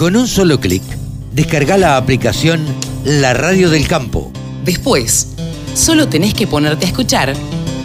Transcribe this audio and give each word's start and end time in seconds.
Con 0.00 0.16
un 0.16 0.26
solo 0.26 0.58
clic, 0.58 0.82
descarga 1.34 1.76
la 1.76 1.98
aplicación 1.98 2.64
La 3.04 3.34
Radio 3.34 3.68
del 3.68 3.86
Campo. 3.86 4.32
Después, 4.64 5.34
solo 5.74 6.08
tenés 6.08 6.32
que 6.32 6.46
ponerte 6.46 6.86
a 6.86 6.88
escuchar 6.88 7.34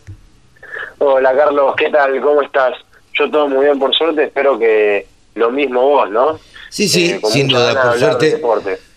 Hola 0.99 1.35
Carlos, 1.35 1.75
¿qué 1.79 1.89
tal? 1.89 2.21
¿Cómo 2.21 2.43
estás? 2.43 2.75
Yo 3.15 3.31
todo 3.31 3.49
muy 3.49 3.65
bien 3.65 3.79
por 3.79 3.95
suerte, 3.95 4.25
espero 4.25 4.59
que 4.59 5.07
lo 5.37 5.51
mismo 5.51 5.81
vos, 5.81 6.11
¿no? 6.11 6.39
Sí, 6.69 6.87
sí, 6.87 7.13
Eh, 7.13 7.21
sin 7.33 7.49
duda, 7.49 7.83
por 7.83 7.99
suerte. 7.99 8.43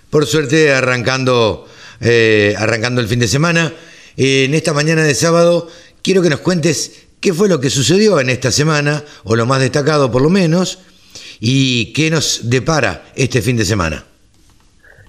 Por 0.09 0.25
suerte 0.27 0.73
arrancando, 0.73 1.65
eh, 2.01 2.55
arrancando 2.57 3.01
el 3.01 3.07
fin 3.07 3.19
de 3.19 3.27
semana. 3.27 3.73
Eh, 4.17 4.45
en 4.45 4.53
esta 4.53 4.73
mañana 4.73 5.03
de 5.03 5.15
sábado 5.15 5.67
quiero 6.03 6.21
que 6.21 6.29
nos 6.29 6.41
cuentes 6.41 7.07
qué 7.23 7.33
fue 7.33 7.47
lo 7.47 7.59
que 7.59 7.69
sucedió 7.69 8.19
en 8.19 8.29
esta 8.29 8.51
semana, 8.51 9.03
o 9.23 9.35
lo 9.35 9.45
más 9.45 9.61
destacado 9.61 10.11
por 10.11 10.21
lo 10.21 10.29
menos, 10.29 10.79
y 11.39 11.93
qué 11.93 12.09
nos 12.09 12.49
depara 12.49 13.03
este 13.15 13.41
fin 13.41 13.55
de 13.55 13.63
semana. 13.63 14.03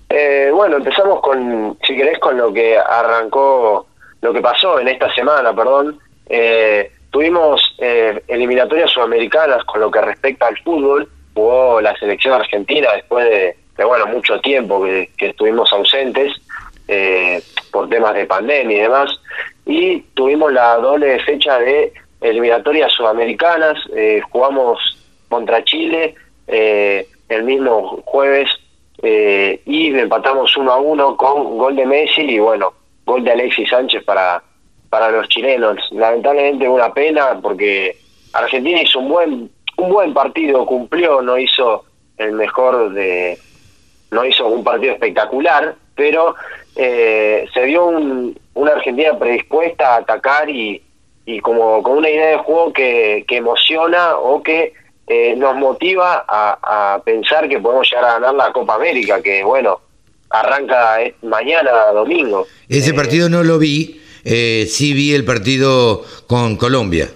Eh, 0.08 0.48
bueno, 0.52 0.76
empezamos 0.76 1.20
con, 1.20 1.76
si 1.84 1.96
querés, 1.96 2.20
con 2.20 2.38
lo 2.38 2.52
que 2.52 2.78
arrancó, 2.78 3.88
lo 4.20 4.32
que 4.32 4.40
pasó 4.40 4.78
en 4.78 4.86
esta 4.86 5.12
semana, 5.12 5.54
perdón. 5.54 5.98
Eh, 6.26 6.92
tuvimos 7.10 7.60
eh, 7.78 8.22
eliminatorias 8.28 8.92
sudamericanas 8.92 9.64
con 9.64 9.80
lo 9.80 9.90
que 9.90 10.00
respecta 10.00 10.46
al 10.46 10.56
fútbol. 10.58 11.08
Jugó 11.34 11.80
la 11.80 11.96
selección 11.96 12.34
argentina 12.34 12.92
después 12.94 13.28
de, 13.28 13.84
bueno, 13.84 14.06
mucho 14.06 14.40
tiempo 14.40 14.84
que 14.84 15.26
estuvimos 15.26 15.72
ausentes 15.72 16.32
eh, 16.88 17.42
por 17.70 17.88
temas 17.88 18.14
de 18.14 18.26
pandemia 18.26 18.76
y 18.76 18.80
demás. 18.80 19.20
Y 19.66 20.00
tuvimos 20.14 20.52
la 20.52 20.76
doble 20.76 21.18
fecha 21.20 21.58
de 21.58 21.92
eliminatorias 22.20 22.92
sudamericanas. 22.92 23.78
Eh, 23.94 24.20
jugamos 24.30 24.78
contra 25.28 25.64
Chile 25.64 26.14
eh, 26.46 27.06
el 27.28 27.44
mismo 27.44 28.02
jueves 28.04 28.48
eh, 29.02 29.60
y 29.66 29.88
empatamos 29.98 30.56
uno 30.56 30.72
a 30.72 30.76
uno 30.78 31.16
con 31.16 31.58
gol 31.58 31.76
de 31.76 31.86
Messi 31.86 32.22
y 32.22 32.38
bueno, 32.38 32.72
gol 33.04 33.24
de 33.24 33.32
Alexis 33.32 33.68
Sánchez 33.68 34.04
para, 34.04 34.42
para 34.88 35.10
los 35.10 35.28
chilenos. 35.28 35.78
Lamentablemente 35.92 36.68
una 36.68 36.92
pena 36.92 37.38
porque 37.42 37.96
Argentina 38.32 38.80
hizo 38.82 39.00
un 39.00 39.08
buen 39.08 39.50
un 39.76 39.90
buen 39.90 40.14
partido, 40.14 40.64
cumplió, 40.66 41.20
no 41.20 41.38
hizo 41.38 41.84
el 42.16 42.32
mejor 42.32 42.92
de 42.92 43.38
no 44.10 44.24
hizo 44.24 44.46
un 44.46 44.62
partido 44.62 44.92
espectacular, 44.92 45.74
pero 45.94 46.34
eh, 46.76 47.46
se 47.52 47.64
vio 47.64 47.86
un, 47.86 48.38
una 48.54 48.72
Argentina 48.72 49.18
predispuesta 49.18 49.94
a 49.94 49.98
atacar 49.98 50.48
y, 50.50 50.82
y 51.26 51.40
como 51.40 51.82
con 51.82 51.98
una 51.98 52.10
idea 52.10 52.28
de 52.28 52.38
juego 52.38 52.72
que, 52.72 53.24
que 53.26 53.36
emociona 53.36 54.16
o 54.16 54.42
que 54.42 54.72
eh, 55.06 55.34
nos 55.36 55.56
motiva 55.56 56.24
a, 56.26 56.94
a, 56.94 57.02
pensar 57.02 57.48
que 57.48 57.58
podemos 57.58 57.88
llegar 57.90 58.04
a 58.04 58.12
ganar 58.14 58.34
la 58.34 58.52
Copa 58.52 58.74
América, 58.74 59.20
que 59.22 59.44
bueno, 59.44 59.80
arranca 60.30 60.98
mañana 61.22 61.70
domingo. 61.92 62.46
Ese 62.68 62.90
eh, 62.90 62.94
partido 62.94 63.28
no 63.28 63.42
lo 63.42 63.58
vi, 63.58 64.00
eh, 64.24 64.66
sí 64.68 64.94
vi 64.94 65.14
el 65.14 65.24
partido 65.24 66.02
con 66.26 66.56
Colombia. 66.56 67.10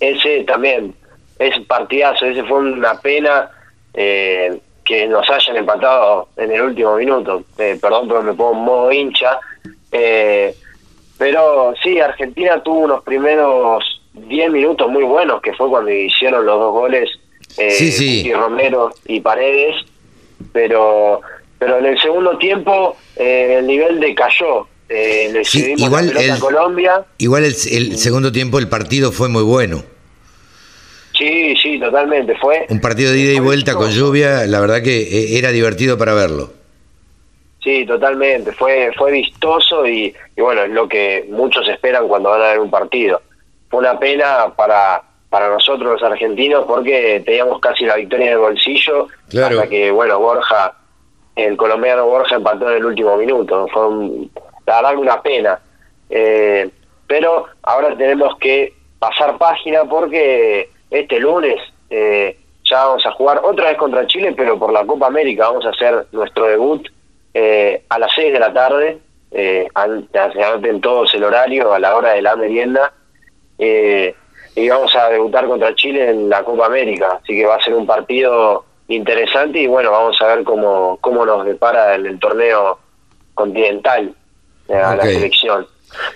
Ese 0.00 0.44
también, 0.44 0.94
es 1.38 1.58
partidazo, 1.66 2.26
ese 2.26 2.42
fue 2.44 2.58
una 2.58 3.00
pena 3.00 3.50
eh, 3.94 4.58
que 4.92 5.06
nos 5.06 5.28
hayan 5.30 5.56
empatado 5.56 6.28
en 6.36 6.52
el 6.52 6.60
último 6.60 6.96
minuto. 6.96 7.44
perdón, 7.56 8.08
pero 8.08 8.22
me 8.22 8.34
pongo 8.34 8.52
en 8.52 8.64
modo 8.64 8.92
hincha. 8.92 9.40
pero 11.18 11.74
sí, 11.82 11.98
Argentina 11.98 12.62
tuvo 12.62 12.80
unos 12.80 13.02
primeros 13.02 13.82
10 14.14 14.50
minutos 14.50 14.90
muy 14.90 15.04
buenos, 15.04 15.40
que 15.40 15.54
fue 15.54 15.68
cuando 15.68 15.90
hicieron 15.90 16.44
los 16.44 16.58
dos 16.58 16.72
goles 16.72 17.08
eh, 17.56 17.70
sí, 17.70 17.92
sí. 17.92 18.26
y 18.26 18.32
Romero 18.32 18.90
y 19.06 19.20
Paredes, 19.20 19.76
pero 20.52 21.20
pero 21.58 21.78
en 21.78 21.86
el 21.86 22.00
segundo 22.00 22.36
tiempo 22.38 22.96
eh, 23.16 23.56
el 23.58 23.66
nivel 23.66 24.00
decayó. 24.00 24.66
Eh, 24.88 25.30
le 25.32 25.44
sí, 25.44 25.74
igual 25.76 26.12
la 26.12 26.20
el, 26.20 26.30
a 26.32 26.38
Colombia. 26.38 27.04
Igual 27.18 27.44
el, 27.44 27.54
el, 27.70 27.98
segundo 27.98 28.32
tiempo 28.32 28.58
el 28.58 28.68
partido 28.68 29.12
fue 29.12 29.28
muy 29.28 29.42
bueno. 29.42 29.84
Sí, 31.22 31.56
sí, 31.56 31.78
totalmente. 31.78 32.34
Fue 32.36 32.66
un 32.68 32.80
partido 32.80 33.12
de 33.12 33.18
ida 33.18 33.32
y 33.32 33.40
vuelta 33.40 33.74
con 33.74 33.90
lluvia, 33.90 34.46
la 34.46 34.60
verdad 34.60 34.82
que 34.82 35.02
eh, 35.02 35.38
era 35.38 35.50
divertido 35.50 35.96
para 35.96 36.14
verlo. 36.14 36.50
Sí, 37.62 37.86
totalmente. 37.86 38.52
Fue 38.52 38.90
fue 38.96 39.12
vistoso 39.12 39.86
y, 39.86 40.14
y 40.36 40.40
bueno, 40.40 40.62
es 40.62 40.70
lo 40.70 40.88
que 40.88 41.26
muchos 41.30 41.68
esperan 41.68 42.08
cuando 42.08 42.30
van 42.30 42.42
a 42.42 42.48
ver 42.48 42.58
un 42.58 42.70
partido 42.70 43.22
fue 43.72 43.80
una 43.80 43.98
pena 43.98 44.52
para 44.54 45.02
para 45.30 45.48
nosotros 45.48 45.92
los 45.92 46.02
argentinos 46.02 46.66
porque 46.66 47.22
teníamos 47.24 47.58
casi 47.58 47.86
la 47.86 47.96
victoria 47.96 48.26
en 48.26 48.32
el 48.32 48.38
bolsillo 48.38 49.08
claro. 49.30 49.56
hasta 49.56 49.70
que 49.70 49.90
bueno 49.90 50.20
Borja 50.20 50.74
el 51.34 51.56
colombiano 51.56 52.06
Borja 52.06 52.36
empató 52.36 52.70
en 52.70 52.76
el 52.76 52.84
último 52.84 53.16
minuto 53.16 53.66
fue 53.72 53.88
un, 53.88 54.30
la 54.66 54.82
verdad 54.82 54.96
una 54.98 55.22
pena 55.22 55.58
eh, 56.10 56.68
pero 57.06 57.46
ahora 57.62 57.96
tenemos 57.96 58.36
que 58.36 58.74
pasar 58.98 59.38
página 59.38 59.84
porque 59.86 60.68
este 60.92 61.18
lunes 61.18 61.56
eh, 61.90 62.38
ya 62.64 62.84
vamos 62.84 63.04
a 63.06 63.12
jugar 63.12 63.40
otra 63.42 63.70
vez 63.70 63.78
contra 63.78 64.06
Chile 64.06 64.34
pero 64.36 64.58
por 64.58 64.72
la 64.72 64.84
Copa 64.84 65.06
América 65.06 65.48
vamos 65.48 65.66
a 65.66 65.70
hacer 65.70 66.06
nuestro 66.12 66.46
debut 66.46 66.88
eh, 67.34 67.82
a 67.88 67.98
las 67.98 68.12
6 68.14 68.32
de 68.32 68.40
la 68.40 68.52
tarde 68.52 68.98
eh, 69.30 69.66
anoten 69.74 70.80
todos 70.80 71.14
el 71.14 71.24
horario 71.24 71.72
a 71.72 71.78
la 71.78 71.96
hora 71.96 72.12
de 72.12 72.22
la 72.22 72.36
merienda 72.36 72.92
eh, 73.58 74.14
y 74.54 74.68
vamos 74.68 74.94
a 74.96 75.08
debutar 75.08 75.46
contra 75.46 75.74
Chile 75.74 76.10
en 76.10 76.28
la 76.28 76.42
Copa 76.44 76.66
América, 76.66 77.20
así 77.22 77.34
que 77.34 77.46
va 77.46 77.56
a 77.56 77.62
ser 77.62 77.74
un 77.74 77.86
partido 77.86 78.64
interesante 78.88 79.60
y 79.60 79.66
bueno, 79.66 79.90
vamos 79.90 80.20
a 80.20 80.26
ver 80.26 80.44
cómo, 80.44 80.98
cómo 81.00 81.24
nos 81.24 81.46
depara 81.46 81.94
en 81.94 82.06
el 82.06 82.18
torneo 82.18 82.78
continental 83.34 84.12
eh, 84.68 84.74
a 84.74 84.94
okay. 84.94 84.96
la 84.98 85.04
selección. 85.04 85.66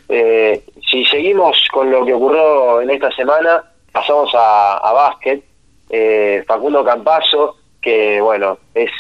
Eh, 0.09 0.63
si 0.91 1.05
seguimos 1.05 1.67
con 1.73 1.91
lo 1.91 2.05
que 2.05 2.15
ocurrió 2.15 2.83
en 2.83 2.91
esta 2.91 3.11
semana, 3.13 3.65
pasamos 3.97 4.31
a, 4.35 4.77
a 4.77 4.93
básquet. 4.93 5.43
Eh, 5.89 6.45
Facundo 6.47 6.85
Campazo, 6.85 7.57
que 7.81 8.21
bueno, 8.21 8.59
es 8.75 8.91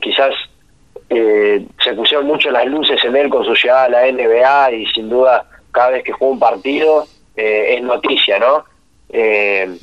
quizás 0.00 0.34
se 1.08 1.94
pusieron 1.94 2.26
mucho 2.26 2.50
las 2.50 2.66
luces 2.66 3.02
en 3.04 3.14
él 3.14 3.28
con 3.28 3.44
su 3.44 3.54
llegada 3.54 3.84
a 3.84 3.88
la 3.88 4.10
NBA 4.10 4.72
y 4.72 4.86
sin 4.86 5.08
duda 5.08 5.46
cada 5.70 5.90
vez 5.90 6.02
que 6.02 6.12
juega 6.12 6.32
un 6.32 6.40
partido 6.40 7.06
eh, 7.36 7.76
es 7.76 7.82
noticia, 7.82 8.38
¿no? 8.38 8.64
Eh, 9.10 9.76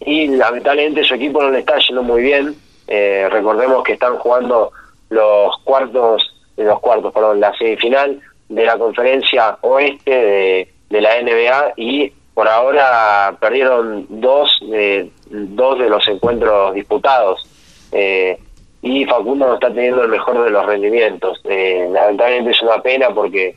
y 0.00 0.28
lamentablemente 0.28 1.04
su 1.04 1.14
equipo 1.14 1.42
no 1.42 1.50
le 1.50 1.60
está 1.60 1.78
yendo 1.78 2.02
muy 2.02 2.22
bien. 2.22 2.56
Eh, 2.88 3.28
recordemos 3.30 3.84
que 3.84 3.92
están 3.92 4.16
jugando 4.16 4.72
los 5.10 5.56
cuartos, 5.62 6.34
los 6.56 6.80
cuartos, 6.80 7.12
perdón, 7.12 7.40
la 7.40 7.56
semifinal 7.56 8.20
de 8.48 8.64
la 8.64 8.78
conferencia 8.78 9.58
oeste 9.60 10.10
de, 10.10 10.72
de 10.88 11.00
la 11.00 11.20
NBA 11.22 11.74
y 11.76 12.12
por 12.40 12.48
ahora 12.48 13.36
perdieron 13.38 14.06
dos 14.08 14.58
de, 14.62 15.10
dos 15.26 15.78
de 15.78 15.90
los 15.90 16.08
encuentros 16.08 16.72
disputados. 16.72 17.46
y 17.92 19.04
Facundo 19.04 19.46
no 19.46 19.54
está 19.56 19.68
teniendo 19.68 20.02
el 20.04 20.08
mejor 20.08 20.42
de 20.42 20.48
los 20.48 20.64
rendimientos. 20.64 21.38
lamentablemente 21.44 22.52
es 22.52 22.62
una 22.62 22.80
pena 22.80 23.10
porque 23.10 23.56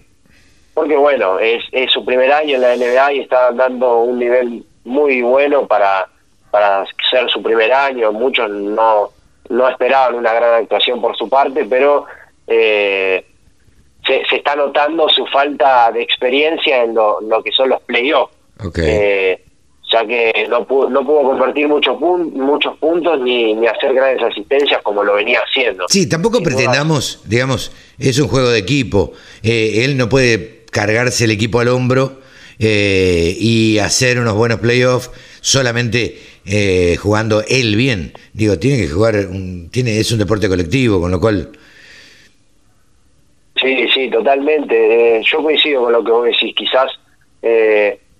porque 0.73 0.97
bueno, 0.97 1.39
es, 1.39 1.63
es 1.71 1.93
su 1.93 2.03
primer 2.03 2.29
año 2.33 2.55
en 2.55 2.61
la 2.61 2.75
NBA 2.75 3.13
y 3.13 3.19
está 3.21 3.53
dando 3.53 3.99
un 3.99 4.19
nivel 4.19 4.65
muy 4.83 5.21
bueno 5.21 5.65
para, 5.65 6.09
para 6.51 6.85
ser 7.09 7.29
su 7.29 7.41
primer 7.41 7.71
año. 7.71 8.11
Muchos 8.11 8.49
no, 8.49 9.11
no 9.47 9.69
esperaban 9.69 10.15
una 10.15 10.33
gran 10.33 10.61
actuación 10.61 10.99
por 10.99 11.15
su 11.15 11.29
parte, 11.29 11.63
pero 11.69 12.05
eh, 12.47 13.25
se, 14.05 14.23
está 14.29 14.57
notando 14.57 15.07
su 15.07 15.25
falta 15.27 15.89
de 15.93 16.01
experiencia 16.01 16.83
en 16.83 16.93
lo, 16.95 17.21
lo 17.21 17.41
que 17.41 17.53
son 17.53 17.69
los 17.69 17.81
playoffs. 17.83 18.42
Okay. 18.63 18.85
Eh, 18.87 19.43
ya 19.93 20.05
que 20.07 20.47
no 20.49 20.65
pudo, 20.65 20.89
no 20.89 21.05
pudo 21.05 21.23
convertir 21.23 21.67
muchos, 21.67 21.99
muchos 21.99 22.75
puntos 22.77 23.21
ni, 23.21 23.53
ni 23.53 23.67
hacer 23.67 23.93
grandes 23.93 24.23
asistencias 24.23 24.81
como 24.81 25.03
lo 25.03 25.13
venía 25.13 25.39
haciendo. 25.39 25.85
Sí, 25.87 26.09
tampoco 26.09 26.41
pretendamos, 26.41 27.21
digamos, 27.25 27.71
es 27.99 28.19
un 28.19 28.27
juego 28.27 28.49
de 28.49 28.59
equipo, 28.59 29.13
eh, 29.43 29.83
él 29.85 29.95
no 29.95 30.09
puede 30.09 30.63
cargarse 30.71 31.25
el 31.25 31.31
equipo 31.31 31.59
al 31.59 31.67
hombro 31.67 32.19
eh, 32.57 33.35
y 33.39 33.77
hacer 33.77 34.19
unos 34.19 34.33
buenos 34.33 34.59
playoffs 34.59 35.11
solamente 35.41 36.17
eh, 36.45 36.97
jugando 36.99 37.43
él 37.47 37.75
bien. 37.75 38.13
Digo, 38.33 38.57
tiene 38.57 38.77
que 38.77 38.87
jugar, 38.87 39.15
un, 39.29 39.69
tiene, 39.69 39.99
es 39.99 40.11
un 40.11 40.17
deporte 40.17 40.49
colectivo, 40.49 40.99
con 40.99 41.11
lo 41.11 41.19
cual... 41.19 41.51
Sí, 43.61 43.87
sí, 43.93 44.09
totalmente. 44.09 45.21
yo 45.23 45.41
coincido 45.43 45.83
con 45.83 45.93
lo 45.93 46.03
que 46.03 46.11
vos 46.11 46.25
decís. 46.25 46.53
Quizás 46.55 46.89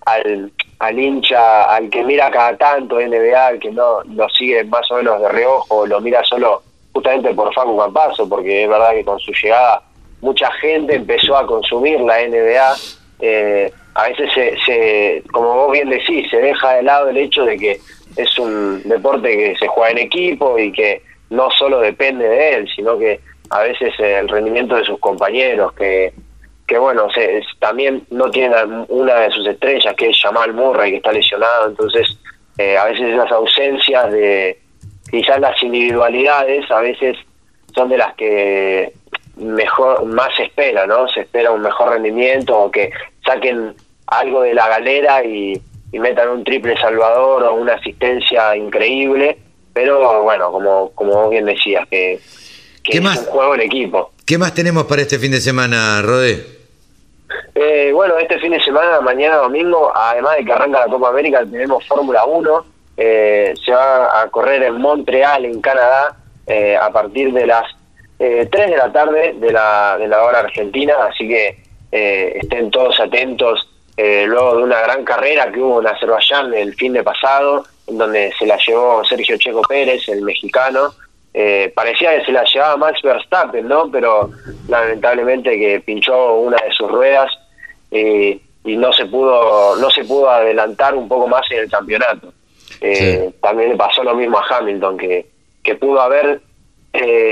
al, 0.06 0.52
al 0.80 1.00
hincha, 1.00 1.64
al 1.66 1.90
que 1.90 2.04
mira 2.04 2.30
cada 2.32 2.56
tanto 2.58 3.00
NBA, 3.00 3.48
al 3.48 3.60
que 3.60 3.72
no 3.72 4.02
lo 4.04 4.30
sigue 4.30 4.64
más 4.66 4.90
o 4.92 4.98
menos 4.98 5.22
de 5.22 5.30
reojo, 5.30 5.86
lo 5.86 6.02
mira 6.02 6.24
solo 6.24 6.62
justamente 6.94 7.34
por 7.34 7.54
Facu 7.54 7.78
Campazo, 7.78 8.28
porque 8.28 8.64
es 8.64 8.70
verdad 8.70 8.92
que 8.92 9.06
con 9.06 9.20
su 9.20 9.32
llegada 9.32 9.82
mucha 10.22 10.52
gente 10.54 10.96
empezó 10.96 11.38
a 11.38 11.46
consumir 11.46 12.00
la 12.02 12.26
NBA. 12.28 12.76
Eh, 13.20 13.72
a 13.96 14.08
veces, 14.08 14.32
se, 14.34 14.58
se, 14.66 15.24
como 15.32 15.54
vos 15.54 15.72
bien 15.72 15.90
decís, 15.90 16.30
se 16.30 16.38
deja 16.38 16.74
de 16.76 16.84
lado 16.84 17.10
el 17.10 17.18
hecho 17.18 17.46
de 17.46 17.58
que 17.58 17.80
es 18.16 18.40
un 18.40 18.82
deporte 18.84 19.30
que 19.30 19.56
se 19.58 19.68
juega 19.68 19.92
en 19.92 19.98
equipo 20.00 20.58
y 20.58 20.72
que 20.72 21.02
no 21.30 21.50
solo 21.52 21.80
depende 21.80 22.28
de 22.28 22.56
él, 22.56 22.70
sino 22.76 22.98
que 22.98 23.20
a 23.50 23.62
veces 23.62 23.94
el 24.00 24.28
rendimiento 24.30 24.76
de 24.76 24.84
sus 24.84 25.00
compañeros, 25.00 25.74
que 25.74 26.14
que 26.68 26.78
bueno, 26.78 27.10
se, 27.12 27.42
también 27.60 28.06
no 28.10 28.30
tiene 28.32 28.56
una 28.88 29.16
de 29.16 29.32
sus 29.32 29.46
estrellas, 29.48 29.94
que 29.96 30.10
es 30.10 30.20
Jamal 30.22 30.54
Murray, 30.54 30.92
que 30.92 30.98
está 30.98 31.12
lesionado, 31.12 31.68
entonces 31.68 32.18
eh, 32.58 32.78
a 32.78 32.86
veces 32.86 33.14
esas 33.14 33.32
ausencias 33.32 34.12
de 34.12 34.60
quizás 35.10 35.40
las 35.40 35.62
individualidades, 35.62 36.70
a 36.72 36.80
veces 36.80 37.18
son 37.76 37.90
de 37.90 37.98
las 37.98 38.14
que 38.16 38.94
mejor 39.36 40.06
más 40.06 40.36
se 40.36 40.44
espera, 40.44 40.86
¿no? 40.86 41.08
Se 41.08 41.22
espera 41.22 41.52
un 41.52 41.62
mejor 41.62 41.90
rendimiento 41.90 42.58
o 42.58 42.72
que 42.72 42.92
saquen 43.26 43.76
algo 44.08 44.42
de 44.42 44.54
la 44.54 44.68
galera 44.68 45.24
y, 45.24 45.62
metan 45.94 46.30
un 46.30 46.44
triple 46.44 46.76
salvador 46.78 47.44
o 47.44 47.54
una 47.54 47.74
asistencia 47.74 48.56
increíble, 48.56 49.38
pero 49.74 50.24
bueno, 50.24 50.52
como, 50.52 50.90
como 50.96 51.14
vos 51.14 51.30
bien 51.30 51.46
decías, 51.46 51.88
que, 51.88 52.20
que 52.84 52.98
es 52.98 53.00
un 53.00 53.26
juego 53.26 53.54
en 53.54 53.62
equipo. 53.62 54.13
¿Qué 54.26 54.38
más 54.38 54.54
tenemos 54.54 54.86
para 54.86 55.02
este 55.02 55.20
fin 55.20 55.32
de 55.32 55.42
semana, 55.42 56.02
Rodé? 56.02 56.46
Eh, 57.56 57.92
bueno, 57.94 58.18
este 58.18 58.40
fin 58.40 58.52
de 58.52 58.64
semana, 58.64 59.02
mañana 59.02 59.36
domingo, 59.36 59.92
además 59.94 60.38
de 60.38 60.46
que 60.46 60.54
arranca 60.54 60.80
la 60.80 60.86
Copa 60.86 61.10
América, 61.10 61.44
tenemos 61.44 61.86
Fórmula 61.86 62.24
1. 62.24 62.66
Eh, 62.96 63.54
se 63.66 63.74
va 63.74 64.22
a 64.22 64.30
correr 64.30 64.64
en 64.64 64.76
Montreal, 64.76 65.44
en 65.44 65.60
Canadá, 65.60 66.16
eh, 66.48 66.78
a 66.78 66.90
partir 66.90 67.34
de 67.34 67.46
las 67.46 67.66
3 68.18 68.50
de 68.50 68.78
la 68.78 68.94
tarde 68.94 69.36
de 69.38 69.52
la, 69.52 69.98
de 70.00 70.08
la 70.08 70.24
hora 70.24 70.40
argentina. 70.40 70.94
Así 71.10 71.28
que 71.28 71.58
estén 71.92 72.72
todos 72.72 72.98
atentos 73.02 73.70
luego 73.98 74.56
de 74.56 74.64
una 74.64 74.80
gran 74.80 75.04
carrera 75.04 75.52
que 75.52 75.60
hubo 75.60 75.82
en 75.82 75.88
Azerbaiyán 75.88 76.54
el 76.54 76.74
fin 76.76 76.94
de 76.94 77.04
pasado, 77.04 77.66
en 77.88 77.98
donde 77.98 78.32
se 78.40 78.46
la 78.46 78.58
llevó 78.66 79.04
Sergio 79.04 79.36
Checo 79.38 79.64
Pérez, 79.64 80.08
el 80.08 80.22
mexicano. 80.22 80.94
Eh, 81.34 81.72
parecía 81.76 82.18
que 82.18 82.26
se 82.26 82.32
la 82.32 82.44
llevaba 82.44 82.78
Max 82.78 83.02
Verstappen, 83.02 83.68
¿no? 83.68 83.90
Pero 83.92 84.30
lamentablemente 84.68 85.58
que 85.58 85.80
pinchó 85.80 86.36
una 86.36 86.58
de 86.58 86.72
sus 86.72 86.92
ruedas 86.92 87.32
eh, 87.90 88.40
y 88.64 88.76
no 88.78 88.94
se 88.94 89.06
pudo 89.08 89.76
no 89.78 89.90
se 89.90 90.04
pudo 90.06 90.30
adelantar 90.30 90.94
un 90.94 91.08
poco 91.08 91.28
más 91.28 91.42
en 91.50 91.60
el 91.60 91.72
campeonato. 91.72 92.32
Eh, 92.82 93.34
también 93.42 93.70
le 93.70 93.76
pasó 93.76 94.04
lo 94.04 94.14
mismo 94.16 94.38
a 94.38 94.58
Hamilton, 94.58 94.98
que, 94.98 95.26
que 95.64 95.76
pudo 95.76 96.02
haber 96.02 96.42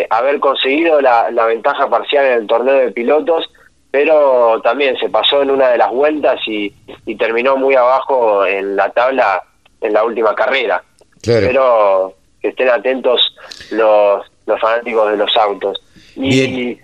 haber 0.09 0.39
conseguido 0.39 1.00
la, 1.01 1.30
la 1.30 1.45
ventaja 1.45 1.88
parcial 1.88 2.25
en 2.25 2.33
el 2.39 2.48
torneo 2.48 2.74
de 2.74 2.92
pilotos, 2.92 3.48
pero 3.92 4.59
también 4.63 4.98
se 4.98 5.07
pasó 5.09 5.44
en 5.44 5.51
una 5.51 5.69
de 5.69 5.77
las 5.77 5.92
vueltas 5.92 6.39
y, 6.48 6.74
y 7.06 7.15
terminó 7.15 7.57
muy 7.57 7.75
abajo 7.75 8.44
en 8.44 8.75
la 8.75 8.89
tabla 8.89 9.44
en 9.80 9.94
la 9.94 10.03
última 10.03 10.33
carrera. 10.33 10.83
Pero 11.24 12.15
que 12.41 12.49
estén 12.49 12.69
atentos 12.69 13.35
los, 13.71 14.25
los 14.45 14.59
fanáticos 14.59 15.11
de 15.11 15.17
los 15.17 15.35
autos. 15.38 15.81
Y, 16.15 16.79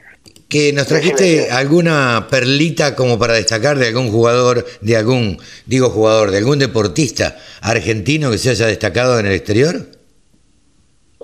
que 0.49 0.71
nos 0.71 0.87
trajiste 0.87 1.51
alguna 1.51 2.27
perlita 2.29 2.95
como 2.95 3.19
para 3.19 3.33
destacar 3.33 3.77
de 3.77 3.87
algún 3.87 4.11
jugador, 4.11 4.65
de 4.79 4.95
algún, 4.95 5.37
digo 5.65 5.89
jugador, 5.89 6.31
de 6.31 6.37
algún 6.37 6.59
deportista 6.59 7.35
argentino 7.61 8.31
que 8.31 8.37
se 8.37 8.51
haya 8.51 8.67
destacado 8.67 9.19
en 9.19 9.25
el 9.25 9.33
exterior. 9.33 9.75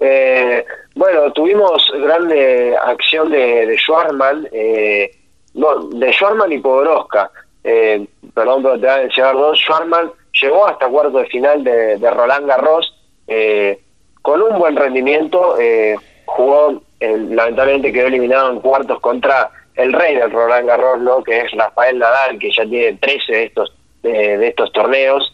Eh, 0.01 0.65
bueno, 0.95 1.31
tuvimos 1.31 1.89
grande 1.93 2.75
acción 2.75 3.31
de, 3.31 3.65
de 3.65 3.77
Schwarman, 3.77 4.47
eh, 4.51 5.11
no, 5.53 5.87
de 5.87 6.11
Schwarman 6.11 6.51
y 6.51 6.59
Podoroska. 6.59 7.31
Eh, 7.63 8.05
perdón, 8.33 8.61
pero 8.61 8.75
te 8.75 8.87
voy 8.87 8.95
a 8.95 8.97
mencionar 9.03 9.35
dos. 9.35 9.57
Schwarman 9.57 10.11
llegó 10.41 10.67
hasta 10.67 10.89
cuarto 10.89 11.19
de 11.19 11.25
final 11.27 11.63
de, 11.63 11.97
de 11.97 12.11
Roland 12.11 12.45
Garros. 12.45 12.93
Eh, 13.27 13.79
con 14.23 14.41
un 14.41 14.57
buen 14.57 14.75
rendimiento, 14.75 15.59
eh, 15.59 15.95
jugó, 16.25 16.81
lamentablemente 16.99 17.93
quedó 17.93 18.07
eliminado 18.07 18.51
en 18.51 18.61
cuartos 18.61 18.99
contra 19.01 19.51
el 19.75 19.93
rey 19.93 20.15
del 20.15 20.31
Roland 20.31 20.65
Garros, 20.65 21.01
¿no? 21.01 21.23
que 21.23 21.41
es 21.41 21.51
Rafael 21.51 21.99
Nadal, 21.99 22.39
que 22.39 22.49
ya 22.51 22.65
tiene 22.65 22.97
13 22.97 23.31
de 23.31 23.43
estos, 23.43 23.75
de 24.01 24.47
estos 24.47 24.71
torneos, 24.71 25.31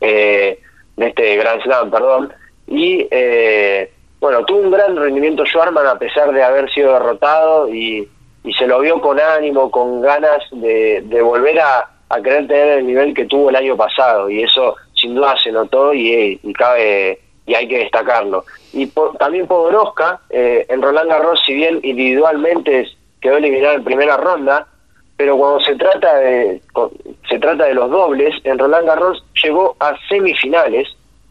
eh, 0.00 0.58
de 0.96 1.06
este 1.08 1.36
Grand 1.36 1.62
Slam, 1.62 1.90
perdón, 1.90 2.32
y 2.68 3.08
eh, 3.10 3.90
bueno, 4.20 4.44
tuvo 4.44 4.60
un 4.60 4.70
gran 4.70 4.96
rendimiento 4.96 5.44
Schwarman 5.44 5.86
a 5.86 5.98
pesar 5.98 6.32
de 6.32 6.42
haber 6.42 6.72
sido 6.72 6.92
derrotado 6.92 7.68
y, 7.68 8.08
y 8.44 8.52
se 8.54 8.68
lo 8.68 8.80
vio 8.80 9.00
con 9.00 9.18
ánimo, 9.18 9.70
con 9.70 10.00
ganas 10.00 10.42
de, 10.52 11.02
de 11.06 11.22
volver 11.22 11.58
a, 11.60 11.88
a 12.08 12.20
querer 12.20 12.46
tener 12.46 12.78
el 12.78 12.86
nivel 12.86 13.14
que 13.14 13.24
tuvo 13.24 13.50
el 13.50 13.56
año 13.56 13.76
pasado 13.76 14.30
y 14.30 14.42
eso 14.42 14.76
sin 14.94 15.14
duda 15.14 15.36
se 15.42 15.50
notó 15.50 15.92
y, 15.92 16.38
y 16.42 16.52
cabe 16.52 17.20
y 17.48 17.54
hay 17.54 17.66
que 17.66 17.78
destacarlo. 17.78 18.44
Y 18.72 18.86
también 19.18 19.46
Podoroska, 19.46 20.20
eh, 20.28 20.66
en 20.68 20.82
Roland 20.82 21.08
Garros, 21.08 21.40
si 21.44 21.54
bien 21.54 21.80
individualmente 21.82 22.86
quedó 23.20 23.38
eliminado 23.38 23.76
en 23.76 23.84
primera 23.84 24.18
ronda, 24.18 24.66
pero 25.16 25.36
cuando 25.36 25.60
se 25.60 25.74
trata 25.74 26.16
de 26.18 26.60
se 27.28 27.38
trata 27.38 27.64
de 27.64 27.74
los 27.74 27.90
dobles, 27.90 28.34
en 28.44 28.58
Roland 28.58 28.86
Garros 28.86 29.24
llegó 29.42 29.74
a 29.80 29.96
semifinales, 30.08 30.88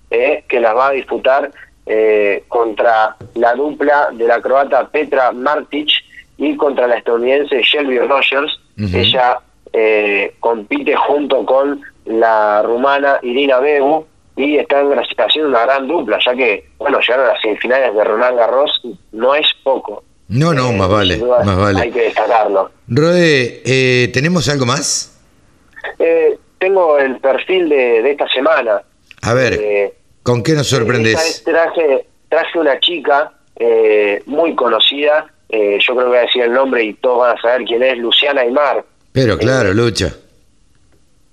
eh, 0.10 0.44
que 0.50 0.60
las 0.60 0.76
va 0.76 0.88
a 0.88 0.92
disputar 0.92 1.52
eh, 1.86 2.44
contra 2.48 3.16
la 3.36 3.54
dupla 3.54 4.10
de 4.12 4.28
la 4.28 4.42
croata 4.42 4.88
Petra 4.90 5.32
Martic 5.32 5.90
y 6.38 6.58
contra 6.58 6.88
la 6.88 6.98
estadounidense 6.98 7.62
Shelby 7.62 8.00
Rogers. 8.00 8.60
Ella 8.78 9.40
eh, 9.72 10.34
compite 10.40 10.96
junto 10.96 11.46
con 11.46 11.82
la 12.06 12.62
rumana 12.64 13.20
Irina 13.22 13.60
Bebu 13.60 14.06
y 14.38 14.58
están 14.58 14.88
haciendo 14.94 15.50
una 15.50 15.66
gran 15.66 15.88
dupla, 15.88 16.20
ya 16.24 16.36
que, 16.36 16.70
bueno, 16.78 17.00
llegaron 17.00 17.26
a 17.26 17.34
las 17.34 17.42
semifinales 17.42 17.94
de 17.94 18.04
Roland 18.04 18.38
Garros, 18.38 18.82
no 19.12 19.34
es 19.34 19.48
poco. 19.64 20.04
No, 20.30 20.54
no, 20.54 20.72
más 20.74 20.88
vale, 20.88 21.18
más 21.18 21.58
vale. 21.58 21.82
Hay 21.82 21.92
que 21.92 22.02
destacarlo. 22.04 22.70
Rode, 22.88 23.64
eh, 23.66 24.10
¿tenemos 24.14 24.48
algo 24.48 24.68
más? 24.68 25.20
Eh, 25.98 26.38
tengo 26.60 27.00
el 27.00 27.18
perfil 27.18 27.68
de, 27.70 28.12
esta 28.12 28.28
semana. 28.28 28.84
A 29.24 29.34
ver, 29.34 29.54
eh, 29.54 29.94
¿con 30.22 30.44
qué 30.44 30.54
nos 30.54 30.68
sorprendes? 30.68 31.44
traje, 31.44 32.06
traje 32.30 32.60
una 32.60 32.80
chica 32.80 33.34
muy 34.28 34.54
conocida, 34.54 35.26
yo 35.50 35.96
creo 35.96 35.98
que 35.98 36.04
voy 36.10 36.18
a 36.18 36.22
decir 36.22 36.44
el 36.44 36.54
nombre 36.54 36.84
y 36.84 36.94
todos 36.94 37.20
van 37.20 37.36
a 37.36 37.42
saber 37.42 37.64
quién 37.66 37.82
es, 37.82 37.98
Luciana 37.98 38.42
Aymar. 38.42 38.86
Pero 39.14 39.36
claro, 39.36 39.74
Lucha. 39.74 40.14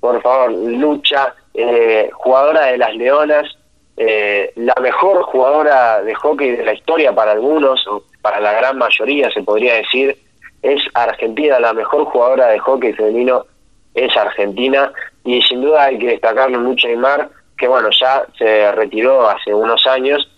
Por 0.00 0.22
favor, 0.22 0.52
Lucha 0.52 1.34
eh, 1.54 2.10
jugadora 2.12 2.66
de 2.66 2.78
las 2.78 2.94
Leonas, 2.94 3.56
eh, 3.96 4.52
la 4.56 4.74
mejor 4.80 5.22
jugadora 5.22 6.02
de 6.02 6.14
hockey 6.14 6.50
de 6.50 6.64
la 6.64 6.74
historia 6.74 7.14
para 7.14 7.32
algunos, 7.32 7.86
o 7.86 8.02
para 8.20 8.40
la 8.40 8.52
gran 8.52 8.76
mayoría 8.76 9.30
se 9.30 9.42
podría 9.42 9.74
decir, 9.74 10.16
es 10.62 10.82
Argentina, 10.94 11.60
la 11.60 11.72
mejor 11.72 12.04
jugadora 12.06 12.48
de 12.48 12.58
hockey 12.58 12.92
femenino 12.92 13.46
es 13.94 14.16
Argentina, 14.16 14.92
y 15.24 15.40
sin 15.42 15.62
duda 15.62 15.84
hay 15.84 15.98
que 15.98 16.08
destacarlo 16.08 16.58
Lucha 16.58 16.88
Mar 16.96 17.30
que 17.56 17.68
bueno, 17.68 17.88
ya 17.98 18.26
se 18.36 18.72
retiró 18.72 19.28
hace 19.28 19.54
unos 19.54 19.86
años, 19.86 20.28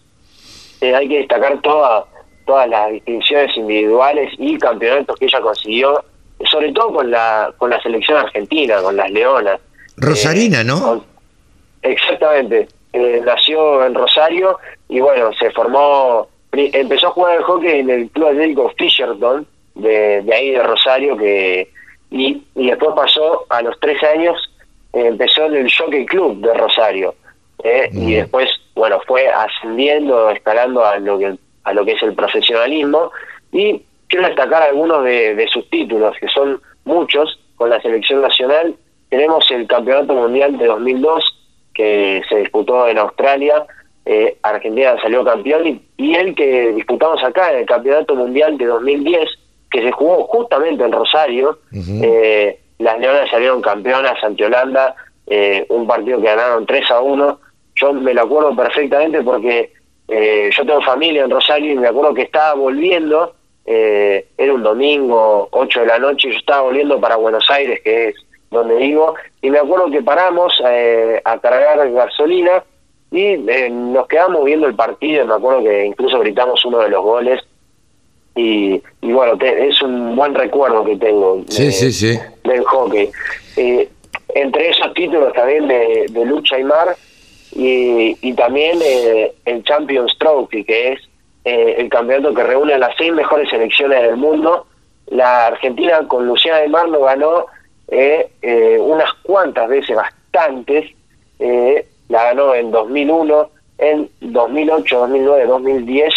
eh, 0.81 0.95
hay 0.95 1.09
que 1.09 1.19
destacar 1.19 1.61
toda, 1.63 2.05
todas 2.45 2.69
las 2.69 2.91
distinciones 2.93 3.57
individuales 3.57 4.33
y 4.39 4.59
campeonatos 4.59 5.19
que 5.19 5.25
ella 5.25 5.41
consiguió, 5.41 6.05
sobre 6.45 6.73
todo 6.73 6.93
con 6.93 7.11
la, 7.11 7.53
con 7.57 7.71
la 7.71 7.81
selección 7.81 8.19
argentina, 8.19 8.83
con 8.83 8.97
las 8.97 9.11
Leonas. 9.11 9.61
Rosarina, 9.97 10.63
¿no? 10.65 11.05
Exactamente. 11.83 12.69
Eh, 12.93 13.21
nació 13.25 13.85
en 13.85 13.95
Rosario 13.95 14.59
y 14.89 15.01
bueno, 15.01 15.33
se 15.35 15.51
formó, 15.51 16.29
empezó 16.53 17.09
a 17.09 17.11
jugar 17.11 17.37
el 17.37 17.43
hockey 17.43 17.81
en 17.81 17.91
el 17.91 18.11
Club 18.11 18.29
Atlético 18.29 18.73
Fisherton, 18.79 19.47
de, 19.75 20.23
de 20.23 20.35
ahí 20.35 20.51
de 20.53 20.63
Rosario, 20.63 21.17
que 21.17 21.71
y, 22.11 22.43
y 22.55 22.67
después 22.69 22.93
pasó 22.95 23.45
a 23.51 23.63
los 23.63 23.79
13 23.81 24.07
años, 24.07 24.51
empezó 24.93 25.47
en 25.47 25.57
el 25.57 25.73
Jockey 25.73 26.07
Club 26.07 26.41
de 26.41 26.55
Rosario. 26.55 27.15
eh, 27.65 27.91
y 27.93 28.15
después, 28.15 28.49
bueno, 28.75 29.01
fue 29.07 29.29
ascendiendo, 29.29 30.31
escalando 30.31 30.85
a 30.85 30.99
lo 30.99 31.19
que 31.19 31.37
a 31.65 31.73
lo 31.73 31.85
que 31.85 31.93
es 31.93 32.03
el 32.03 32.15
profesionalismo 32.15 33.11
y 33.53 33.83
quiero 34.09 34.27
destacar 34.27 34.63
algunos 34.63 35.05
de, 35.05 35.47
sus 35.53 35.69
títulos, 35.69 36.17
que 36.21 36.29
son 36.29 36.61
muchos, 36.85 37.41
con 37.57 37.71
la 37.71 37.81
selección 37.83 38.23
nacional. 38.23 38.75
Tenemos 39.09 39.51
el 39.51 39.67
Campeonato 39.67 40.15
Mundial 40.15 40.59
de 40.59 40.67
2002, 40.67 41.25
que 41.75 42.23
se 42.29 42.37
disputó 42.37 42.89
en 42.89 42.99
Australia, 42.99 43.67
eh, 44.05 44.37
Argentina 44.43 44.97
salió 45.03 45.25
campeón, 45.25 45.67
y, 45.67 45.83
y, 45.97 46.15
el 46.15 46.35
que 46.35 46.73
disputamos 46.73 47.23
acá 47.23 47.53
en 47.53 47.59
el 47.61 47.67
Campeonato 47.67 48.15
Mundial 48.15 48.57
de 48.57 48.67
2010, 48.67 49.29
que 49.71 49.83
se 49.83 49.93
jugó 49.93 50.25
justamente 50.25 50.85
en 50.85 50.93
Rosario, 50.93 51.59
eh, 51.73 52.59
las 52.79 52.99
Leonas 52.99 53.31
salieron 53.31 53.63
campeonas 53.63 54.23
ante 54.23 54.45
Holanda, 54.45 54.95
eh, 55.27 55.67
un 55.71 55.87
partido 55.87 56.21
que 56.21 56.27
ganaron 56.27 56.67
3 56.67 56.91
a 56.91 57.01
1. 57.01 57.41
Yo 57.75 57.93
me 57.93 58.15
lo 58.15 58.23
acuerdo 58.23 58.55
perfectamente 58.55 59.23
porque 59.23 59.73
eh, 60.09 60.51
yo 60.57 60.65
tengo 60.65 60.81
familia 60.83 61.25
en 61.25 61.31
Rosario 61.31 61.73
y 61.73 61.77
me 61.77 61.89
acuerdo 61.89 62.15
que 62.15 62.23
estaba 62.23 62.55
volviendo, 62.55 63.35
eh, 63.65 64.27
era 64.39 64.55
un 64.55 64.63
domingo, 64.63 65.49
8 65.51 65.81
de 65.81 65.87
la 65.87 65.99
noche, 65.99 66.29
y 66.29 66.33
yo 66.33 66.39
estaba 66.39 66.63
volviendo 66.63 67.01
para 67.01 67.17
Buenos 67.17 67.49
Aires, 67.51 67.81
que 67.83 68.09
es 68.09 68.15
donde 68.51 68.77
vivo, 68.77 69.15
y 69.43 69.51
me 69.51 69.59
acuerdo 69.59 69.91
que 69.91 70.03
paramos 70.03 70.53
eh, 70.69 71.21
a 71.25 71.39
cargar 71.39 71.91
gasolina 71.91 72.63
y 73.11 73.37
nos 73.37 74.07
quedamos 74.09 74.45
viendo 74.45 74.67
el 74.67 74.75
partido, 74.75 75.25
y 75.25 75.27
me 75.27 75.35
acuerdo 75.35 75.63
que 75.63 75.87
incluso 75.87 76.19
gritamos 76.21 76.65
uno 76.65 76.79
de 76.79 76.91
los 76.91 77.03
goles, 77.03 77.43
y, 78.35 78.83
bueno, 79.01 79.39
es 79.41 79.81
un 79.81 80.15
buen 80.15 80.35
recuerdo 80.35 80.85
que 80.85 80.97
tengo 80.97 81.43
sí, 81.49 81.73
sí, 81.73 81.91
sí. 81.91 82.19
del 82.45 82.63
hockey. 82.65 83.11
entre 84.35 84.69
esos 84.69 84.93
títulos 84.93 85.33
también 85.33 85.67
de, 85.67 86.07
de 86.11 86.25
lucha 86.27 86.59
y 86.59 86.65
mar, 86.65 86.95
y, 87.59 88.33
también 88.35 88.79
eh, 88.83 89.33
el 89.45 89.65
Champions 89.65 90.17
Trophy, 90.19 90.65
que 90.65 90.93
es 90.93 91.01
eh, 91.45 91.77
el 91.79 91.89
campeonato 91.89 92.35
que 92.35 92.43
reúne 92.43 92.75
a 92.75 92.79
las 92.79 92.95
seis 92.99 93.13
mejores 93.13 93.49
selecciones 93.49 94.03
del 94.03 94.17
mundo. 94.17 94.67
La 95.07 95.47
Argentina 95.47 96.07
con 96.07 96.27
Luciana 96.27 96.59
de 96.59 96.69
Mar 96.69 96.89
lo 96.89 97.03
ganó 97.03 97.47
eh, 97.89 98.79
unas 98.81 99.13
cuantas 99.23 99.69
veces, 99.69 99.97
bastantes. 99.97 100.91
la 102.09 102.25
ganó 102.25 102.55
en 102.55 102.71
2001, 102.71 103.51
en 103.79 104.09
2008, 104.21 104.99
2009, 104.99 105.47
2010, 105.47 106.15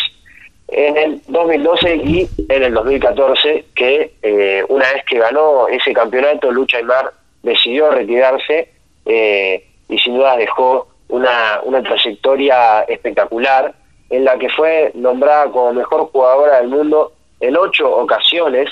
en 0.69 0.97
el 0.97 1.21
2012 1.27 1.95
y 1.95 2.29
en 2.47 2.63
el 2.63 2.73
2014, 2.73 3.65
que 3.75 4.65
una 4.69 4.93
vez 4.93 5.03
que 5.05 5.17
ganó 5.17 5.67
ese 5.67 5.93
campeonato, 5.93 6.51
Lucha 6.51 6.79
y 6.79 6.83
Mar 6.83 7.11
decidió 7.41 7.89
retirarse 7.91 8.69
y 9.05 9.99
sin 9.99 10.15
duda 10.15 10.37
dejó 10.37 10.87
una, 11.07 11.59
una 11.63 11.81
trayectoria 11.81 12.83
espectacular 12.83 13.73
en 14.09 14.25
la 14.25 14.37
que 14.37 14.49
fue 14.49 14.91
nombrada 14.95 15.51
como 15.51 15.73
mejor 15.73 16.09
jugadora 16.11 16.57
del 16.57 16.69
mundo 16.69 17.13
en 17.39 17.55
ocho 17.55 17.89
ocasiones, 17.89 18.69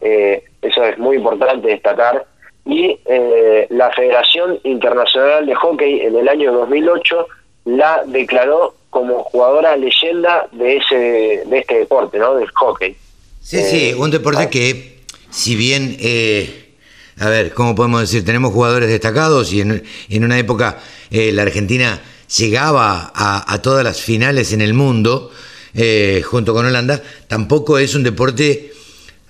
eh, 0.00 0.44
eso 0.62 0.84
es 0.84 0.98
muy 0.98 1.16
importante 1.16 1.68
destacar, 1.68 2.24
y 2.66 2.98
eh, 3.06 3.66
la 3.70 3.90
Federación 3.92 4.58
Internacional 4.64 5.46
de 5.46 5.54
Hockey 5.54 6.00
en 6.00 6.16
el 6.16 6.28
año 6.28 6.52
2008 6.52 7.26
la 7.66 8.02
declaró 8.06 8.74
como 8.90 9.22
jugadora 9.24 9.76
leyenda 9.76 10.48
de 10.52 10.76
ese 10.76 11.44
de 11.46 11.58
este 11.58 11.78
deporte, 11.78 12.18
¿no? 12.18 12.34
Del 12.34 12.50
hockey. 12.50 12.96
Sí, 13.40 13.62
sí, 13.62 13.94
un 13.96 14.10
deporte 14.10 14.42
ah. 14.42 14.50
que, 14.50 15.00
si 15.30 15.54
bien, 15.54 15.96
eh, 16.00 16.72
a 17.18 17.28
ver, 17.28 17.54
¿cómo 17.54 17.74
podemos 17.74 18.00
decir? 18.00 18.24
Tenemos 18.24 18.52
jugadores 18.52 18.88
destacados 18.88 19.52
y 19.52 19.60
en, 19.60 19.84
en 20.08 20.24
una 20.24 20.38
época 20.38 20.78
eh, 21.10 21.30
la 21.32 21.42
Argentina 21.42 22.00
llegaba 22.38 23.12
a, 23.14 23.62
todas 23.62 23.84
las 23.84 24.00
finales 24.00 24.52
en 24.52 24.60
el 24.60 24.74
mundo 24.74 25.30
eh, 25.74 26.22
junto 26.24 26.52
con 26.54 26.66
Holanda, 26.66 27.02
tampoco 27.28 27.78
es 27.78 27.94
un 27.94 28.02
deporte 28.02 28.72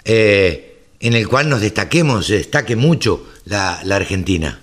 eh, 0.05 0.66
en 1.07 1.15
el 1.15 1.29
cual 1.29 1.49
nos 1.49 1.61
destaquemos, 1.61 2.29
destaque 2.29 2.75
mucho 2.77 3.23
la, 3.45 3.79
Argentina. 3.91 4.61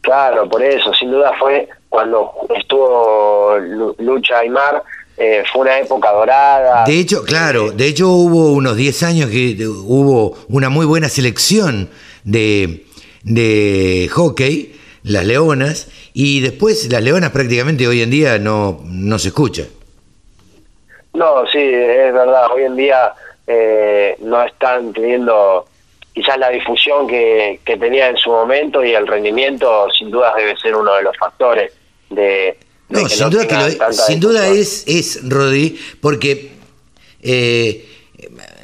Claro, 0.00 0.48
por 0.48 0.62
eso, 0.62 0.92
sin 0.94 1.10
duda 1.10 1.32
fue 1.38 1.68
cuando 1.88 2.32
estuvo 2.56 3.56
Lucha 3.98 4.38
Aymar, 4.38 4.82
eh, 5.16 5.44
fue 5.52 5.62
una 5.62 5.78
época 5.78 6.10
dorada. 6.10 6.84
De 6.84 6.98
hecho, 6.98 7.22
claro, 7.24 7.70
de 7.70 7.86
hecho 7.86 8.08
hubo 8.08 8.52
unos 8.52 8.76
10 8.76 9.02
años 9.02 9.30
que 9.30 9.56
hubo 9.66 10.36
una 10.48 10.68
muy 10.68 10.86
buena 10.86 11.08
selección 11.08 11.90
de, 12.24 12.86
de 13.22 14.08
hockey 14.12 14.76
las 15.02 15.24
leonas, 15.24 15.88
y 16.12 16.40
después 16.40 16.90
las 16.90 17.02
leonas 17.02 17.30
prácticamente 17.30 17.86
hoy 17.86 18.02
en 18.02 18.10
día 18.10 18.38
no, 18.38 18.80
no 18.84 19.18
se 19.18 19.28
escucha. 19.28 19.64
No, 21.14 21.46
sí, 21.46 21.58
es 21.58 22.12
verdad, 22.12 22.52
hoy 22.52 22.64
en 22.64 22.76
día 22.76 23.12
eh, 23.52 24.16
no 24.20 24.44
están 24.44 24.92
teniendo 24.92 25.66
quizás 26.14 26.38
la 26.38 26.50
difusión 26.50 27.08
que, 27.08 27.58
que 27.64 27.76
tenía 27.76 28.08
en 28.08 28.16
su 28.16 28.30
momento 28.30 28.84
y 28.84 28.92
el 28.92 29.06
rendimiento 29.06 29.88
sin 29.96 30.10
duda 30.10 30.32
debe 30.36 30.56
ser 30.56 30.76
uno 30.76 30.94
de 30.94 31.02
los 31.02 31.16
factores 31.16 31.72
de... 32.10 32.56
no, 32.88 33.08
sin 33.08 33.28
duda, 33.28 33.46
que 33.48 33.78
sin 33.92 34.20
duda 34.20 34.46
es, 34.48 34.84
es, 34.86 35.28
Rodi, 35.28 35.76
porque 36.00 36.52
eh, 37.22 37.88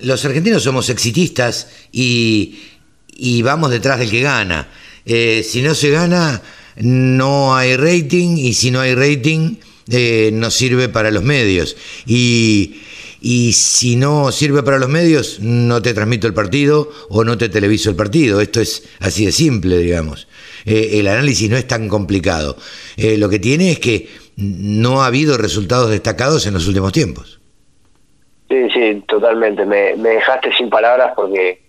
los 0.03 0.25
argentinos 0.25 0.63
somos 0.63 0.89
exitistas 0.89 1.89
y, 1.91 2.61
y 3.09 3.43
vamos 3.43 3.71
detrás 3.71 3.99
del 3.99 4.11
que 4.11 4.21
gana. 4.21 4.69
Eh, 5.05 5.43
si 5.43 5.63
no 5.63 5.75
se 5.75 5.91
gana, 5.91 6.43
no 6.77 7.57
hay 7.57 7.77
rating 7.77 8.37
y 8.37 8.55
si 8.55 8.71
no 8.71 8.81
hay 8.81 8.95
rating, 8.95 9.57
eh, 9.91 10.31
no 10.33 10.51
sirve 10.51 10.89
para 10.89 11.11
los 11.11 11.25
medios. 11.25 11.77
Y, 12.07 12.83
si 13.53 13.97
no 13.97 14.31
sirve 14.33 14.63
para 14.63 14.79
los 14.79 14.89
medios, 14.89 15.41
no 15.41 15.83
te 15.83 15.95
transmito 15.95 16.27
el 16.27 16.35
partido 16.35 16.91
o 17.09 17.25
no 17.25 17.39
te 17.39 17.49
televiso 17.49 17.91
el 17.91 17.97
partido. 17.97 18.41
Esto 18.41 18.61
es 18.61 18.89
así 19.01 19.27
de 19.27 19.33
simple, 19.33 19.79
digamos. 19.79 20.29
Eh, 20.65 21.01
el 21.01 21.09
análisis 21.09 21.51
no 21.51 21.57
es 21.57 21.67
tan 21.67 21.89
complicado. 21.89 22.57
lo 22.97 23.29
que 23.29 23.39
tiene 23.39 23.73
es 23.73 23.79
que 23.79 24.09
no 24.37 25.03
ha 25.03 25.07
habido 25.07 25.39
resultados 25.39 25.91
destacados 25.91 26.47
en 26.47 26.55
los 26.55 26.67
últimos 26.69 26.93
tiempos. 26.93 27.41
Sí, 28.49 28.69
sí, 28.73 29.03
totalmente. 29.09 29.65
me 29.65 29.97
dejaste 29.97 30.53
sin 30.57 30.71
palabras 30.71 31.13
porque 31.17 31.67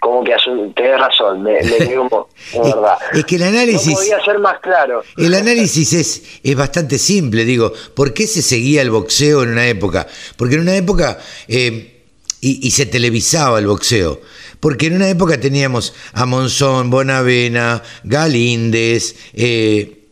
como 0.00 0.24
que 0.24 0.34
tenés 0.74 0.98
razón, 0.98 1.42
me, 1.42 1.62
me 1.62 1.78
quedo 1.78 2.28
verdad. 2.54 2.98
Es 3.12 3.24
que 3.26 3.36
el 3.36 3.42
análisis... 3.42 3.92
No 3.92 3.94
podía 3.94 4.24
ser 4.24 4.38
más 4.38 4.58
claro. 4.60 5.02
El 5.16 5.34
análisis 5.34 5.92
es, 5.92 6.40
es 6.42 6.56
bastante 6.56 6.98
simple, 6.98 7.44
digo, 7.44 7.72
¿por 7.94 8.14
qué 8.14 8.26
se 8.26 8.42
seguía 8.42 8.82
el 8.82 8.90
boxeo 8.90 9.42
en 9.42 9.50
una 9.50 9.68
época? 9.68 10.06
Porque 10.36 10.56
en 10.56 10.62
una 10.62 10.74
época... 10.74 11.18
Eh, 11.46 11.98
y, 12.42 12.70
se 12.70 12.86
televisaba 12.86 13.58
el 13.58 13.66
boxeo. 13.66 14.18
Porque 14.60 14.86
en 14.86 14.96
una 14.96 15.10
época 15.10 15.38
teníamos 15.38 15.92
a 16.14 16.24
Monzón, 16.24 16.88
Bonavena, 16.88 17.82
Galíndez, 18.02 19.14
eh, 19.34 20.06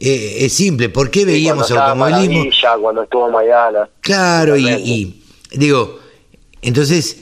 eh, 0.00 0.36
es 0.40 0.52
simple, 0.52 0.88
¿por 0.88 1.12
qué 1.12 1.24
veíamos 1.24 1.70
automovilismo? 1.70 2.50
cuando 2.80 3.04
estuvo 3.04 3.30
Mayana. 3.30 3.88
Claro, 4.00 4.56
y, 4.56 4.68
y, 4.68 5.22
digo, 5.52 6.00
entonces 6.60 7.18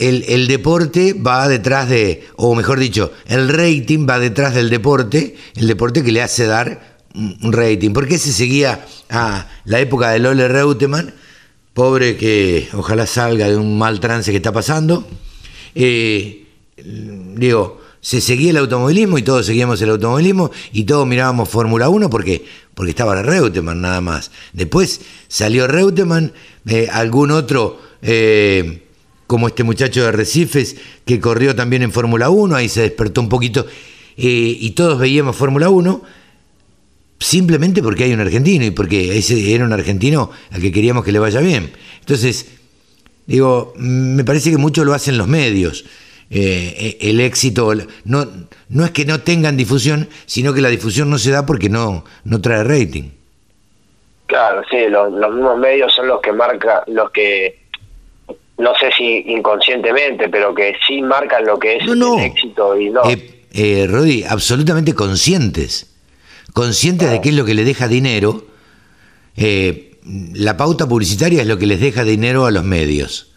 el, 0.00 0.46
deporte 0.46 1.12
va 1.12 1.46
detrás 1.46 1.88
de, 1.88 2.26
o 2.36 2.54
mejor 2.54 2.78
dicho, 2.78 3.12
el 3.26 3.48
rating 3.48 4.06
va 4.08 4.18
detrás 4.18 4.54
del 4.54 4.70
deporte, 4.70 5.36
el 5.56 5.66
deporte 5.66 6.02
que 6.02 6.10
le 6.10 6.22
hace 6.22 6.46
dar 6.46 6.98
un 7.14 7.52
rating. 7.52 7.90
¿Por 7.90 8.08
qué 8.08 8.18
se 8.18 8.32
seguía 8.32 8.86
a 9.10 9.46
la 9.64 9.80
época 9.80 10.10
de 10.10 10.20
Lole 10.20 10.48
Reutemann? 10.48 11.12
Pobre 11.74 12.16
que 12.16 12.68
ojalá 12.72 13.06
salga 13.06 13.48
de 13.48 13.56
un 13.56 13.78
mal 13.78 14.00
trance 14.00 14.30
que 14.30 14.38
está 14.38 14.52
pasando. 14.52 15.06
Eh, 15.74 16.46
digo, 17.36 17.80
se 18.00 18.22
seguía 18.22 18.50
el 18.50 18.56
automovilismo 18.56 19.18
y 19.18 19.22
todos 19.22 19.44
seguíamos 19.44 19.82
el 19.82 19.90
automovilismo 19.90 20.50
y 20.72 20.84
todos 20.84 21.06
mirábamos 21.06 21.48
Fórmula 21.48 21.90
1 21.90 22.08
porque, 22.08 22.44
porque 22.74 22.90
estaba 22.90 23.20
Reutemann 23.22 23.82
nada 23.82 24.00
más. 24.00 24.30
Después 24.54 25.02
salió 25.28 25.66
Reutemann, 25.66 26.32
eh, 26.66 26.88
algún 26.90 27.32
otro... 27.32 27.78
Eh, 28.02 28.86
como 29.30 29.46
este 29.46 29.62
muchacho 29.62 30.02
de 30.02 30.10
Recifes 30.10 30.76
que 31.06 31.20
corrió 31.20 31.54
también 31.54 31.82
en 31.82 31.92
Fórmula 31.92 32.30
1, 32.30 32.56
ahí 32.56 32.68
se 32.68 32.80
despertó 32.80 33.20
un 33.20 33.28
poquito 33.28 33.64
eh, 34.16 34.56
y 34.60 34.72
todos 34.72 34.98
veíamos 34.98 35.36
Fórmula 35.36 35.70
1 35.70 36.02
simplemente 37.16 37.80
porque 37.80 38.02
hay 38.02 38.12
un 38.12 38.18
argentino 38.18 38.64
y 38.64 38.72
porque 38.72 39.16
ese 39.16 39.54
era 39.54 39.64
un 39.64 39.72
argentino 39.72 40.32
al 40.50 40.60
que 40.60 40.72
queríamos 40.72 41.04
que 41.04 41.12
le 41.12 41.20
vaya 41.20 41.38
bien. 41.38 41.70
Entonces, 42.00 42.58
digo, 43.26 43.72
me 43.76 44.24
parece 44.24 44.50
que 44.50 44.56
mucho 44.56 44.84
lo 44.84 44.94
hacen 44.94 45.16
los 45.16 45.28
medios. 45.28 45.84
Eh, 46.28 46.98
el 47.00 47.20
éxito, 47.20 47.72
no, 48.06 48.26
no 48.68 48.84
es 48.84 48.90
que 48.90 49.04
no 49.04 49.20
tengan 49.20 49.56
difusión, 49.56 50.08
sino 50.26 50.52
que 50.52 50.60
la 50.60 50.70
difusión 50.70 51.08
no 51.08 51.18
se 51.18 51.30
da 51.30 51.46
porque 51.46 51.68
no, 51.68 52.04
no 52.24 52.40
trae 52.40 52.64
rating. 52.64 53.10
Claro, 54.26 54.62
sí, 54.68 54.88
los, 54.88 55.12
los 55.12 55.32
mismos 55.32 55.56
medios 55.56 55.94
son 55.94 56.08
los 56.08 56.20
que 56.20 56.32
marcan, 56.32 56.80
los 56.88 57.12
que 57.12 57.59
no 58.60 58.74
sé 58.74 58.90
si 58.96 59.24
inconscientemente, 59.26 60.28
pero 60.28 60.54
que 60.54 60.74
sí 60.86 61.02
marcan 61.02 61.44
lo 61.44 61.58
que 61.58 61.76
es 61.76 61.82
el 61.82 62.02
éxito 62.20 62.78
y 62.78 62.90
no. 62.90 63.08
Eh, 63.08 63.44
eh, 63.52 63.86
Rodi, 63.88 64.24
absolutamente 64.24 64.94
conscientes. 64.94 65.86
conscientes 66.52 67.10
de 67.10 67.20
qué 67.20 67.30
es 67.30 67.34
lo 67.34 67.44
que 67.44 67.54
le 67.54 67.64
deja 67.64 67.88
dinero, 67.88 68.44
eh, 69.36 69.96
la 70.34 70.56
pauta 70.56 70.88
publicitaria 70.88 71.42
es 71.42 71.48
lo 71.48 71.58
que 71.58 71.66
les 71.66 71.80
deja 71.80 72.04
dinero 72.04 72.46
a 72.46 72.50
los 72.50 72.64
medios. 72.64 73.32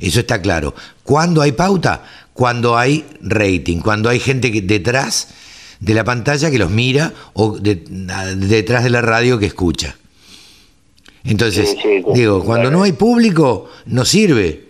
Eso 0.00 0.20
está 0.20 0.42
claro. 0.42 0.74
¿Cuándo 1.02 1.40
hay 1.42 1.52
pauta? 1.52 2.04
Cuando 2.32 2.76
hay 2.76 3.04
rating, 3.20 3.80
cuando 3.80 4.08
hay 4.08 4.18
gente 4.18 4.50
que, 4.50 4.60
detrás 4.60 5.28
de 5.80 5.94
la 5.94 6.04
pantalla 6.04 6.50
que 6.50 6.58
los 6.58 6.70
mira 6.70 7.12
o 7.34 7.58
detrás 7.58 8.84
de 8.84 8.90
la 8.90 9.02
radio 9.02 9.38
que 9.38 9.46
escucha. 9.46 9.96
Entonces, 11.24 11.76
digo, 12.14 12.44
cuando 12.44 12.70
no 12.70 12.82
hay 12.82 12.92
público, 12.92 13.70
no 13.86 14.04
sirve, 14.04 14.63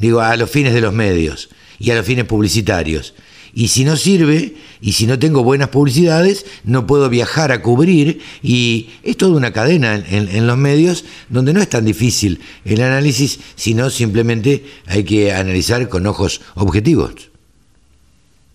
digo, 0.00 0.20
a 0.20 0.36
los 0.36 0.50
fines 0.50 0.74
de 0.74 0.80
los 0.80 0.92
medios 0.92 1.50
y 1.78 1.90
a 1.90 1.94
los 1.94 2.06
fines 2.06 2.24
publicitarios. 2.24 3.14
Y 3.52 3.68
si 3.68 3.84
no 3.84 3.96
sirve, 3.96 4.54
y 4.80 4.92
si 4.92 5.06
no 5.06 5.18
tengo 5.18 5.42
buenas 5.42 5.68
publicidades, 5.68 6.46
no 6.64 6.86
puedo 6.86 7.08
viajar 7.08 7.52
a 7.52 7.62
cubrir. 7.62 8.20
Y 8.42 8.90
es 9.02 9.16
toda 9.16 9.36
una 9.36 9.52
cadena 9.52 9.96
en, 9.96 10.46
los 10.46 10.56
medios 10.56 11.04
donde 11.28 11.52
no 11.52 11.60
es 11.60 11.68
tan 11.68 11.84
difícil 11.84 12.40
el 12.64 12.80
análisis, 12.80 13.40
sino 13.56 13.90
simplemente 13.90 14.64
hay 14.86 15.04
que 15.04 15.32
analizar 15.32 15.88
con 15.88 16.06
ojos 16.06 16.40
objetivos. 16.54 17.30